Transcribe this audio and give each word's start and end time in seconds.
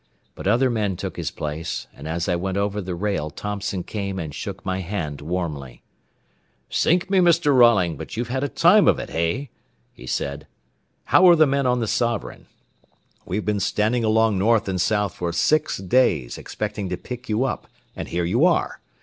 But 0.33 0.47
other 0.47 0.71
men 0.71 0.95
took 0.95 1.15
his 1.15 1.29
place, 1.29 1.85
and 1.93 2.07
as 2.07 2.27
I 2.27 2.35
went 2.35 2.57
over 2.57 2.81
the 2.81 2.95
rail 2.95 3.29
Thompson 3.29 3.83
came 3.83 4.17
and 4.17 4.33
shook 4.33 4.65
my 4.65 4.79
hand 4.79 5.21
warmly. 5.21 5.83
"Sink 6.71 7.07
me, 7.11 7.19
Mr. 7.19 7.53
Rolling, 7.55 7.97
but 7.97 8.17
you've 8.17 8.29
had 8.29 8.43
a 8.43 8.49
time 8.49 8.87
of 8.87 8.97
it, 8.97 9.11
hey?" 9.11 9.51
he 9.93 10.07
said. 10.07 10.47
"How 11.03 11.29
are 11.29 11.35
the 11.35 11.45
men 11.45 11.67
on 11.67 11.81
the 11.81 11.87
Sovereign? 11.87 12.47
We've 13.27 13.45
been 13.45 13.59
standing 13.59 14.03
along 14.03 14.39
north 14.39 14.67
and 14.67 14.81
south 14.81 15.13
for 15.13 15.31
six 15.31 15.77
days, 15.77 16.35
expecting 16.39 16.89
to 16.89 16.97
pick 16.97 17.29
you 17.29 17.43
up, 17.43 17.67
and 17.95 18.07
here 18.07 18.25
you 18.25 18.43
are. 18.43 18.79